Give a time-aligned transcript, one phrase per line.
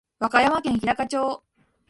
[0.19, 1.43] 和歌山県日高町